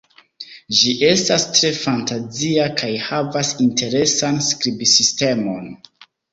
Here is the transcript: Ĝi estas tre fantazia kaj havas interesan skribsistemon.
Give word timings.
Ĝi 0.77 0.93
estas 1.09 1.45
tre 1.57 1.71
fantazia 1.81 2.67
kaj 2.81 2.91
havas 3.11 3.53
interesan 3.69 4.43
skribsistemon. 4.51 5.73